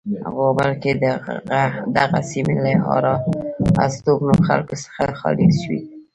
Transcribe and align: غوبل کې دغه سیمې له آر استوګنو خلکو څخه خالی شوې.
غوبل 0.35 0.71
کې 0.81 0.91
دغه 1.97 2.19
سیمې 2.29 2.55
له 2.63 2.71
آر 2.95 3.05
استوګنو 3.83 4.35
خلکو 4.47 4.75
څخه 4.83 5.03
خالی 5.19 5.49
شوې. 5.61 5.79